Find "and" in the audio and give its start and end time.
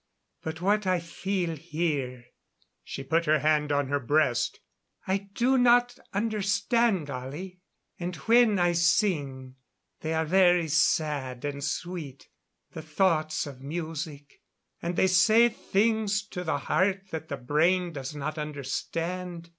7.99-8.15, 11.45-11.63, 14.81-14.95